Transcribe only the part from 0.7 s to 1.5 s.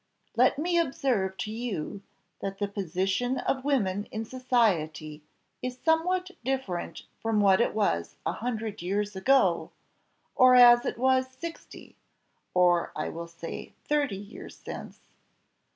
observe